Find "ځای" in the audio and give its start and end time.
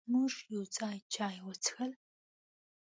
0.77-0.97